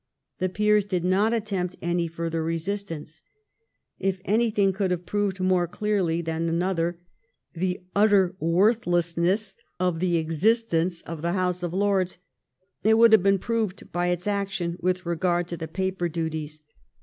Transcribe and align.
The 0.39 0.49
peers 0.49 0.83
did 0.83 1.05
not 1.05 1.31
attempt 1.31 1.77
any 1.79 2.07
further 2.07 2.43
resistance. 2.43 3.21
If 3.99 4.19
anything 4.25 4.73
could 4.73 4.89
have 4.89 5.05
proved 5.05 5.39
more 5.39 5.67
clearly 5.67 6.23
than 6.23 6.49
another 6.49 6.97
the 7.53 7.81
utter 7.95 8.33
worthlessness 8.39 9.53
of 9.79 9.99
the 9.99 10.17
existence 10.17 11.03
of 11.03 11.21
the 11.21 11.33
House 11.33 11.61
of 11.61 11.71
Lords, 11.71 12.17
it 12.81 12.97
would 12.97 13.11
have 13.11 13.21
been 13.21 13.37
proved 13.37 13.91
by 13.91 14.07
its 14.07 14.25
action 14.25 14.75
with 14.79 15.05
regard 15.05 15.47
to 15.49 15.55
the 15.57 15.67
paper 15.67 16.09
duties. 16.09 16.63